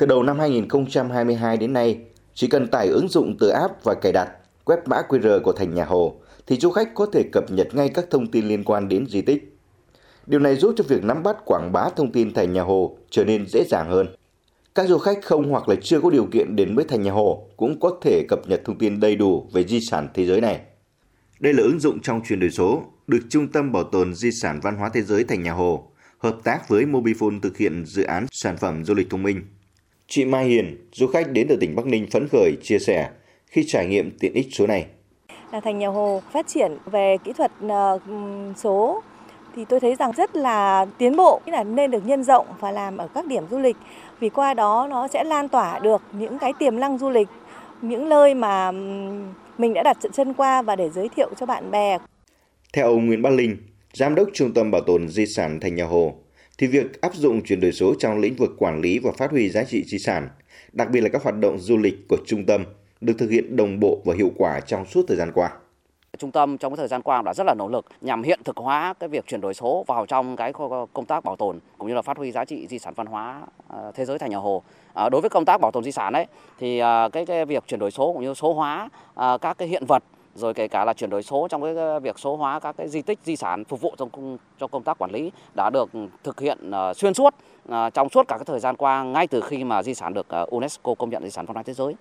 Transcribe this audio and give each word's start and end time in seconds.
Từ 0.00 0.06
đầu 0.06 0.22
năm 0.22 0.38
2022 0.38 1.56
đến 1.56 1.72
nay, 1.72 1.98
chỉ 2.34 2.46
cần 2.46 2.68
tải 2.68 2.88
ứng 2.88 3.08
dụng 3.08 3.36
từ 3.38 3.48
app 3.48 3.84
và 3.84 3.94
cài 3.94 4.12
đặt, 4.12 4.30
quét 4.64 4.78
mã 4.86 4.96
QR 5.08 5.40
của 5.42 5.52
thành 5.52 5.74
nhà 5.74 5.84
Hồ 5.84 6.14
thì 6.46 6.56
du 6.56 6.70
khách 6.70 6.94
có 6.94 7.06
thể 7.12 7.22
cập 7.32 7.50
nhật 7.50 7.74
ngay 7.74 7.88
các 7.88 8.04
thông 8.10 8.30
tin 8.30 8.48
liên 8.48 8.64
quan 8.64 8.88
đến 8.88 9.06
di 9.06 9.22
tích. 9.22 9.56
Điều 10.26 10.40
này 10.40 10.56
giúp 10.56 10.74
cho 10.76 10.84
việc 10.88 11.04
nắm 11.04 11.22
bắt 11.22 11.36
quảng 11.44 11.72
bá 11.72 11.88
thông 11.96 12.12
tin 12.12 12.34
thành 12.34 12.52
nhà 12.52 12.62
Hồ 12.62 12.96
trở 13.10 13.24
nên 13.24 13.46
dễ 13.46 13.64
dàng 13.64 13.90
hơn. 13.90 14.06
Các 14.74 14.88
du 14.88 14.98
khách 14.98 15.18
không 15.22 15.50
hoặc 15.50 15.68
là 15.68 15.74
chưa 15.82 16.00
có 16.00 16.10
điều 16.10 16.26
kiện 16.32 16.56
đến 16.56 16.76
với 16.76 16.84
thành 16.84 17.02
nhà 17.02 17.12
Hồ 17.12 17.46
cũng 17.56 17.80
có 17.80 17.98
thể 18.02 18.22
cập 18.28 18.48
nhật 18.48 18.62
thông 18.64 18.78
tin 18.78 19.00
đầy 19.00 19.16
đủ 19.16 19.46
về 19.52 19.64
di 19.64 19.80
sản 19.80 20.08
thế 20.14 20.26
giới 20.26 20.40
này. 20.40 20.60
Đây 21.40 21.54
là 21.54 21.62
ứng 21.62 21.80
dụng 21.80 22.00
trong 22.00 22.20
chuyển 22.24 22.40
đổi 22.40 22.50
số 22.50 22.82
được 23.06 23.20
Trung 23.30 23.48
tâm 23.48 23.72
Bảo 23.72 23.84
tồn 23.84 24.14
Di 24.14 24.30
sản 24.32 24.60
Văn 24.62 24.76
hóa 24.76 24.90
Thế 24.94 25.02
giới 25.02 25.24
Thành 25.24 25.42
Nhà 25.42 25.52
Hồ 25.52 25.86
hợp 26.18 26.36
tác 26.44 26.68
với 26.68 26.84
Mobifone 26.84 27.40
thực 27.40 27.56
hiện 27.56 27.84
dự 27.86 28.02
án 28.02 28.26
sản 28.30 28.56
phẩm 28.56 28.84
du 28.84 28.94
lịch 28.94 29.10
thông 29.10 29.22
minh. 29.22 29.42
Chị 30.12 30.24
Mai 30.24 30.44
Hiền, 30.44 30.76
du 30.92 31.06
khách 31.06 31.30
đến 31.32 31.46
từ 31.48 31.56
tỉnh 31.56 31.76
Bắc 31.76 31.86
Ninh 31.86 32.06
phấn 32.10 32.28
khởi 32.32 32.52
chia 32.62 32.78
sẻ 32.78 33.10
khi 33.46 33.64
trải 33.66 33.86
nghiệm 33.86 34.10
tiện 34.20 34.32
ích 34.34 34.46
số 34.52 34.66
này. 34.66 34.86
Là 35.52 35.60
Thành 35.60 35.78
Nhà 35.78 35.88
Hồ 35.88 36.22
phát 36.32 36.46
triển 36.48 36.76
về 36.86 37.16
kỹ 37.24 37.32
thuật 37.32 37.52
ờ, 37.68 37.98
số 38.56 39.02
thì 39.56 39.64
tôi 39.64 39.80
thấy 39.80 39.94
rằng 39.94 40.12
rất 40.16 40.36
là 40.36 40.86
tiến 40.98 41.16
bộ 41.16 41.40
là 41.46 41.64
nên 41.64 41.90
được 41.90 42.06
nhân 42.06 42.24
rộng 42.24 42.46
và 42.60 42.70
làm 42.70 42.96
ở 42.96 43.08
các 43.14 43.26
điểm 43.26 43.44
du 43.50 43.58
lịch 43.58 43.76
vì 44.20 44.28
qua 44.28 44.54
đó 44.54 44.86
nó 44.90 45.08
sẽ 45.08 45.24
lan 45.24 45.48
tỏa 45.48 45.78
được 45.78 46.02
những 46.12 46.38
cái 46.38 46.52
tiềm 46.58 46.80
năng 46.80 46.98
du 46.98 47.10
lịch 47.10 47.28
những 47.82 48.08
nơi 48.08 48.34
mà 48.34 48.72
mình 49.58 49.74
đã 49.74 49.82
đặt 49.82 49.96
chân 50.12 50.34
qua 50.34 50.62
và 50.62 50.76
để 50.76 50.90
giới 50.90 51.08
thiệu 51.08 51.30
cho 51.40 51.46
bạn 51.46 51.70
bè. 51.70 51.98
Theo 52.72 52.86
ông 52.86 53.06
Nguyễn 53.06 53.22
Bắc 53.22 53.30
Linh, 53.30 53.56
Giám 53.92 54.14
đốc 54.14 54.28
Trung 54.32 54.54
tâm 54.54 54.70
Bảo 54.70 54.80
tồn 54.80 55.08
Di 55.08 55.26
sản 55.26 55.60
Thành 55.60 55.74
Nhà 55.74 55.84
Hồ, 55.84 56.14
thì 56.60 56.66
việc 56.66 57.00
áp 57.00 57.14
dụng 57.14 57.42
chuyển 57.42 57.60
đổi 57.60 57.72
số 57.72 57.94
trong 57.98 58.18
lĩnh 58.18 58.34
vực 58.34 58.50
quản 58.58 58.80
lý 58.80 58.98
và 58.98 59.10
phát 59.16 59.30
huy 59.30 59.50
giá 59.50 59.64
trị 59.64 59.84
di 59.86 59.98
sản, 59.98 60.28
đặc 60.72 60.88
biệt 60.90 61.00
là 61.00 61.08
các 61.08 61.22
hoạt 61.22 61.38
động 61.38 61.58
du 61.58 61.76
lịch 61.76 62.08
của 62.08 62.16
trung 62.26 62.46
tâm, 62.46 62.64
được 63.00 63.14
thực 63.18 63.30
hiện 63.30 63.56
đồng 63.56 63.80
bộ 63.80 63.98
và 64.04 64.14
hiệu 64.14 64.30
quả 64.36 64.60
trong 64.60 64.86
suốt 64.86 65.04
thời 65.08 65.16
gian 65.16 65.32
qua. 65.34 65.50
Trung 66.18 66.30
tâm 66.30 66.58
trong 66.58 66.76
thời 66.76 66.88
gian 66.88 67.02
qua 67.02 67.22
đã 67.22 67.34
rất 67.34 67.44
là 67.46 67.54
nỗ 67.54 67.68
lực 67.68 67.86
nhằm 68.00 68.22
hiện 68.22 68.40
thực 68.44 68.56
hóa 68.56 68.94
cái 69.00 69.08
việc 69.08 69.26
chuyển 69.26 69.40
đổi 69.40 69.54
số 69.54 69.84
vào 69.86 70.06
trong 70.06 70.36
cái 70.36 70.52
công 70.92 71.04
tác 71.08 71.24
bảo 71.24 71.36
tồn 71.36 71.58
cũng 71.78 71.88
như 71.88 71.94
là 71.94 72.02
phát 72.02 72.16
huy 72.16 72.32
giá 72.32 72.44
trị 72.44 72.66
di 72.66 72.78
sản 72.78 72.94
văn 72.96 73.06
hóa 73.06 73.42
à, 73.68 73.78
thế 73.94 74.04
giới 74.04 74.18
thành 74.18 74.30
nhà 74.30 74.36
Hồ. 74.36 74.62
À, 74.94 75.08
đối 75.08 75.20
với 75.20 75.30
công 75.30 75.44
tác 75.44 75.60
bảo 75.60 75.70
tồn 75.70 75.84
di 75.84 75.92
sản 75.92 76.12
ấy 76.12 76.26
thì 76.58 76.78
à, 76.78 77.08
cái, 77.08 77.26
cái 77.26 77.44
việc 77.44 77.64
chuyển 77.66 77.80
đổi 77.80 77.90
số 77.90 78.12
cũng 78.12 78.22
như 78.22 78.34
số 78.34 78.52
hóa 78.52 78.88
à, 79.14 79.38
các 79.38 79.58
cái 79.58 79.68
hiện 79.68 79.84
vật 79.88 80.02
rồi 80.34 80.54
kể 80.54 80.68
cả 80.68 80.84
là 80.84 80.92
chuyển 80.92 81.10
đổi 81.10 81.22
số 81.22 81.48
trong 81.50 81.62
cái 81.62 82.00
việc 82.00 82.18
số 82.18 82.36
hóa 82.36 82.60
các 82.60 82.76
cái 82.78 82.88
di 82.88 83.02
tích 83.02 83.18
di 83.24 83.36
sản 83.36 83.64
phục 83.64 83.80
vụ 83.80 83.94
trong 83.98 84.10
công, 84.10 84.38
cho 84.60 84.66
công 84.66 84.82
tác 84.82 84.98
quản 84.98 85.10
lý 85.10 85.32
đã 85.54 85.70
được 85.70 85.90
thực 86.24 86.40
hiện 86.40 86.70
ờ, 86.70 86.94
xuyên 86.94 87.14
suốt 87.14 87.34
ờ, 87.68 87.90
trong 87.90 88.08
suốt 88.08 88.28
cả 88.28 88.36
cái 88.38 88.44
thời 88.44 88.60
gian 88.60 88.76
qua 88.76 89.02
ngay 89.02 89.26
từ 89.26 89.40
khi 89.40 89.64
mà 89.64 89.82
di 89.82 89.94
sản 89.94 90.14
được 90.14 90.28
ờ, 90.28 90.46
UNESCO 90.50 90.94
công 90.94 91.10
nhận 91.10 91.22
di 91.22 91.30
sản 91.30 91.46
văn 91.46 91.54
hóa 91.54 91.62
thế 91.62 91.72
giới. 91.72 91.94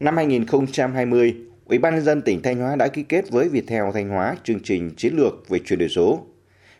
Năm 0.00 0.16
2020, 0.16 1.36
Ủy 1.64 1.78
ban 1.78 1.94
nhân 1.94 2.04
dân 2.04 2.22
tỉnh 2.22 2.42
Thanh 2.42 2.58
Hóa 2.58 2.76
đã 2.76 2.88
ký 2.88 3.02
kết 3.02 3.30
với 3.30 3.48
Viettel 3.48 3.84
Thanh 3.94 4.08
Hóa 4.08 4.36
chương 4.44 4.60
trình 4.64 4.90
chiến 4.96 5.14
lược 5.16 5.48
về 5.48 5.58
chuyển 5.66 5.78
đổi 5.78 5.88
số. 5.88 6.18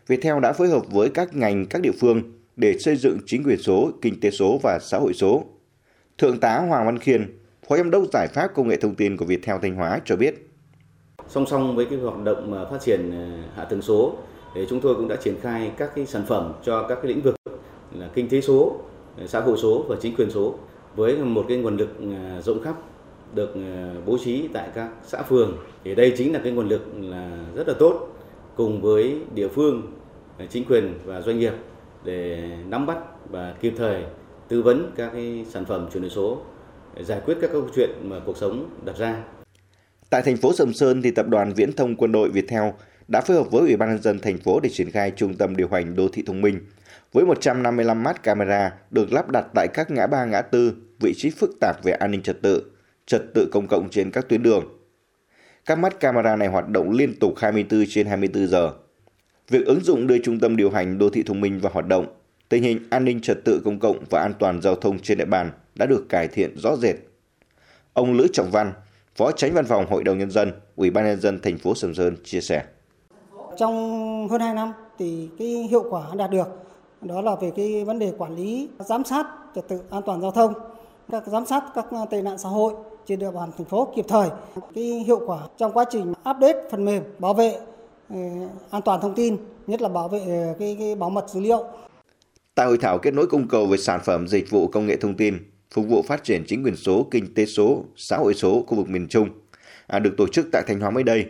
Viettel 0.07 0.39
đã 0.39 0.53
phối 0.53 0.67
hợp 0.67 0.81
với 0.91 1.09
các 1.09 1.35
ngành, 1.35 1.65
các 1.65 1.81
địa 1.81 1.91
phương 1.99 2.21
để 2.55 2.77
xây 2.79 2.95
dựng 2.95 3.19
chính 3.25 3.43
quyền 3.43 3.57
số, 3.57 3.91
kinh 4.01 4.19
tế 4.19 4.31
số 4.31 4.59
và 4.63 4.79
xã 4.81 4.97
hội 4.97 5.13
số. 5.13 5.43
Thượng 6.17 6.39
tá 6.39 6.57
Hoàng 6.57 6.85
Văn 6.85 6.99
Khiên, 6.99 7.39
Phó 7.69 7.77
Giám 7.77 7.91
đốc 7.91 8.03
Giải 8.13 8.27
pháp 8.27 8.47
Công 8.53 8.67
nghệ 8.67 8.77
Thông 8.77 8.95
tin 8.95 9.17
của 9.17 9.25
Viettel 9.25 9.55
Thanh 9.61 9.75
Hóa 9.75 9.99
cho 10.05 10.15
biết. 10.15 10.50
Song 11.31 11.45
song 11.45 11.75
với 11.75 11.85
cái 11.85 11.99
hoạt 11.99 12.23
động 12.23 12.67
phát 12.71 12.81
triển 12.81 13.11
à, 13.11 13.43
hạ 13.55 13.65
tầng 13.65 13.81
số, 13.81 14.13
thì 14.55 14.65
chúng 14.69 14.81
tôi 14.81 14.95
cũng 14.95 15.07
đã 15.07 15.15
triển 15.15 15.35
khai 15.41 15.71
các 15.77 15.95
cái 15.95 16.05
sản 16.05 16.23
phẩm 16.27 16.53
cho 16.63 16.83
các 16.87 16.95
cái 16.95 17.05
lĩnh 17.05 17.21
vực 17.21 17.35
là 17.93 18.09
kinh 18.13 18.29
tế 18.29 18.41
số, 18.41 18.75
à, 19.17 19.27
xã 19.27 19.39
hội 19.39 19.57
số 19.57 19.85
và 19.87 19.95
chính 20.01 20.15
quyền 20.15 20.31
số 20.31 20.55
với 20.95 21.17
một 21.17 21.45
cái 21.47 21.57
nguồn 21.57 21.77
lực 21.77 21.89
à, 21.99 22.41
rộng 22.41 22.63
khắp 22.63 22.75
được 23.35 23.53
bố 24.05 24.17
trí 24.17 24.47
tại 24.53 24.69
các 24.75 24.89
xã 25.03 25.21
phường 25.21 25.57
thì 25.83 25.95
đây 25.95 26.13
chính 26.17 26.33
là 26.33 26.39
cái 26.43 26.53
nguồn 26.53 26.67
lực 26.67 26.81
là 27.01 27.37
rất 27.55 27.67
là 27.67 27.73
tốt 27.79 28.07
cùng 28.55 28.81
với 28.81 29.21
địa 29.33 29.47
phương 29.47 29.81
chính 30.49 30.65
quyền 30.65 30.93
và 31.05 31.21
doanh 31.21 31.39
nghiệp 31.39 31.53
để 32.03 32.49
nắm 32.67 32.85
bắt 32.85 32.97
và 33.29 33.55
kịp 33.61 33.73
thời 33.77 34.03
tư 34.47 34.61
vấn 34.61 34.91
các 34.95 35.09
cái 35.13 35.45
sản 35.49 35.65
phẩm 35.65 35.87
chuyển 35.93 36.03
đổi 36.03 36.09
số 36.09 36.37
để 36.95 37.03
giải 37.03 37.21
quyết 37.25 37.37
các 37.41 37.49
câu 37.53 37.63
chuyện 37.75 37.89
mà 38.03 38.19
cuộc 38.25 38.37
sống 38.37 38.69
đặt 38.85 38.97
ra. 38.97 39.23
Tại 40.11 40.21
thành 40.21 40.37
phố 40.37 40.53
Sầm 40.53 40.73
Sơn 40.73 41.01
thì 41.01 41.11
tập 41.11 41.27
đoàn 41.29 41.53
Viễn 41.53 41.73
thông 41.73 41.95
Quân 41.95 42.11
đội 42.11 42.29
Viettel 42.29 42.63
đã 43.07 43.21
phối 43.21 43.37
hợp 43.37 43.51
với 43.51 43.61
Ủy 43.61 43.75
ban 43.75 43.89
nhân 43.89 44.01
dân 44.01 44.19
thành 44.19 44.37
phố 44.37 44.59
để 44.59 44.69
triển 44.69 44.91
khai 44.91 45.11
trung 45.15 45.33
tâm 45.33 45.55
điều 45.55 45.67
hành 45.67 45.95
đô 45.95 46.07
thị 46.07 46.23
thông 46.25 46.41
minh 46.41 46.59
với 47.11 47.25
155 47.25 48.03
mắt 48.03 48.23
camera 48.23 48.73
được 48.89 49.13
lắp 49.13 49.29
đặt 49.29 49.45
tại 49.55 49.67
các 49.73 49.91
ngã 49.91 50.07
ba 50.07 50.25
ngã 50.25 50.41
tư, 50.41 50.73
vị 50.99 51.13
trí 51.17 51.29
phức 51.29 51.51
tạp 51.61 51.83
về 51.83 51.91
an 51.91 52.11
ninh 52.11 52.21
trật 52.21 52.41
tự 52.41 52.71
trật 53.05 53.21
tự 53.33 53.49
công 53.51 53.67
cộng 53.67 53.89
trên 53.89 54.11
các 54.11 54.29
tuyến 54.29 54.43
đường. 54.43 54.65
Các 55.65 55.79
mắt 55.79 55.99
camera 55.99 56.35
này 56.35 56.47
hoạt 56.47 56.69
động 56.69 56.91
liên 56.91 57.19
tục 57.19 57.33
24 57.37 57.85
trên 57.89 58.07
24 58.07 58.47
giờ. 58.47 58.71
Việc 59.49 59.65
ứng 59.65 59.79
dụng 59.83 60.07
đưa 60.07 60.17
trung 60.17 60.39
tâm 60.39 60.57
điều 60.57 60.69
hành 60.69 60.97
đô 60.97 61.09
thị 61.09 61.23
thông 61.23 61.41
minh 61.41 61.59
vào 61.59 61.71
hoạt 61.73 61.87
động, 61.87 62.05
tình 62.49 62.63
hình 62.63 62.79
an 62.89 63.05
ninh 63.05 63.21
trật 63.21 63.37
tự 63.45 63.61
công 63.65 63.79
cộng 63.79 64.05
và 64.09 64.21
an 64.21 64.33
toàn 64.39 64.61
giao 64.61 64.75
thông 64.75 64.99
trên 64.99 65.17
địa 65.17 65.25
bàn 65.25 65.51
đã 65.75 65.85
được 65.85 66.09
cải 66.09 66.27
thiện 66.27 66.57
rõ 66.57 66.75
rệt. 66.75 66.95
Ông 67.93 68.13
Lữ 68.13 68.27
Trọng 68.33 68.51
Văn, 68.51 68.73
Phó 69.15 69.31
Tránh 69.31 69.53
Văn 69.53 69.65
phòng 69.65 69.85
Hội 69.89 70.03
đồng 70.03 70.17
nhân 70.17 70.31
dân, 70.31 70.51
Ủy 70.75 70.89
ban 70.89 71.05
nhân 71.05 71.21
dân 71.21 71.39
thành 71.43 71.57
phố 71.57 71.75
Sầm 71.75 71.93
Sơn 71.93 72.15
chia 72.23 72.41
sẻ. 72.41 72.63
Trong 73.57 74.27
hơn 74.27 74.41
2 74.41 74.53
năm 74.53 74.73
thì 74.99 75.29
cái 75.39 75.47
hiệu 75.47 75.83
quả 75.89 76.03
đạt 76.17 76.31
được 76.31 76.47
đó 77.01 77.21
là 77.21 77.35
về 77.35 77.51
cái 77.55 77.83
vấn 77.85 77.99
đề 77.99 78.13
quản 78.17 78.35
lý, 78.35 78.69
giám 78.79 79.03
sát 79.03 79.25
trật 79.55 79.67
tự 79.67 79.81
an 79.89 80.01
toàn 80.05 80.21
giao 80.21 80.31
thông, 80.31 80.53
các 81.11 81.23
giám 81.27 81.45
sát 81.45 81.63
các 81.75 81.85
tệ 82.09 82.21
nạn 82.21 82.37
xã 82.37 82.49
hội 82.49 82.73
trên 83.05 83.19
địa 83.19 83.31
bàn 83.31 83.49
thành 83.57 83.65
phố 83.65 83.93
kịp 83.95 84.05
thời. 84.07 84.29
Cái 84.75 84.83
hiệu 84.83 85.19
quả 85.25 85.39
trong 85.57 85.71
quá 85.73 85.85
trình 85.89 86.11
update 86.11 86.69
phần 86.71 86.85
mềm 86.85 87.03
bảo 87.19 87.33
vệ 87.33 87.57
ờ, 88.09 88.17
an 88.71 88.81
toàn 88.85 89.01
thông 89.01 89.15
tin, 89.15 89.37
nhất 89.67 89.81
là 89.81 89.89
bảo 89.89 90.07
vệ 90.07 90.19
ờ, 90.19 90.55
cái, 90.59 90.75
cái 90.79 90.95
bảo 90.95 91.09
mật 91.09 91.29
dữ 91.29 91.39
liệu. 91.39 91.63
Tại 92.55 92.65
hội 92.65 92.77
thảo 92.81 92.97
kết 92.97 93.13
nối 93.13 93.27
cung 93.27 93.47
cầu 93.47 93.65
về 93.65 93.77
sản 93.77 93.99
phẩm 94.03 94.27
dịch 94.27 94.49
vụ 94.49 94.67
công 94.67 94.85
nghệ 94.85 94.95
thông 94.97 95.17
tin, 95.17 95.37
phục 95.71 95.87
vụ 95.87 96.01
phát 96.01 96.23
triển 96.23 96.43
chính 96.47 96.63
quyền 96.63 96.75
số, 96.75 97.07
kinh 97.11 97.33
tế 97.33 97.45
số, 97.45 97.85
xã 97.95 98.17
hội 98.17 98.33
số 98.33 98.63
khu 98.67 98.77
vực 98.77 98.89
miền 98.89 99.07
Trung, 99.07 99.29
à, 99.87 99.99
được 99.99 100.13
tổ 100.17 100.27
chức 100.27 100.47
tại 100.51 100.63
Thanh 100.67 100.79
Hóa 100.79 100.89
mới 100.89 101.03
đây, 101.03 101.25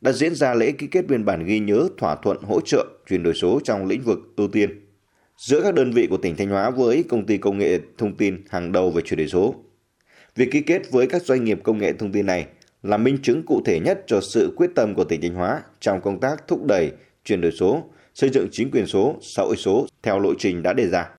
đã 0.00 0.12
diễn 0.12 0.34
ra 0.34 0.54
lễ 0.54 0.72
ký 0.72 0.86
kết 0.86 1.06
biên 1.06 1.24
bản 1.24 1.44
ghi 1.44 1.58
nhớ 1.58 1.88
thỏa 1.98 2.16
thuận 2.16 2.42
hỗ 2.42 2.60
trợ 2.60 2.86
chuyển 3.08 3.22
đổi 3.22 3.34
số 3.34 3.60
trong 3.64 3.86
lĩnh 3.86 4.02
vực 4.02 4.18
ưu 4.36 4.48
tiên 4.48 4.86
giữa 5.36 5.60
các 5.62 5.74
đơn 5.74 5.92
vị 5.92 6.06
của 6.10 6.16
tỉnh 6.16 6.36
Thanh 6.36 6.48
Hóa 6.48 6.70
với 6.70 7.04
công 7.08 7.26
ty 7.26 7.38
công 7.38 7.58
nghệ 7.58 7.78
thông 7.98 8.16
tin 8.16 8.44
hàng 8.48 8.72
đầu 8.72 8.90
về 8.90 9.02
chuyển 9.02 9.18
đổi 9.18 9.28
số. 9.28 9.54
Việc 10.36 10.48
ký 10.52 10.60
kết 10.60 10.90
với 10.90 11.06
các 11.06 11.22
doanh 11.22 11.44
nghiệp 11.44 11.60
công 11.62 11.78
nghệ 11.78 11.92
thông 11.92 12.12
tin 12.12 12.26
này 12.26 12.46
là 12.82 12.96
minh 12.96 13.18
chứng 13.22 13.42
cụ 13.46 13.62
thể 13.64 13.80
nhất 13.80 14.04
cho 14.06 14.20
sự 14.20 14.52
quyết 14.56 14.70
tâm 14.74 14.94
của 14.94 15.04
tỉnh 15.04 15.20
Thanh 15.20 15.34
Hóa 15.34 15.62
trong 15.80 16.00
công 16.00 16.20
tác 16.20 16.48
thúc 16.48 16.64
đẩy 16.66 16.92
chuyển 17.24 17.40
đổi 17.40 17.52
số, 17.52 17.84
xây 18.14 18.30
dựng 18.30 18.48
chính 18.52 18.70
quyền 18.70 18.86
số, 18.86 19.16
xã 19.22 19.42
hội 19.42 19.56
số 19.56 19.86
theo 20.02 20.18
lộ 20.18 20.34
trình 20.38 20.62
đã 20.62 20.72
đề 20.72 20.86
ra. 20.88 21.08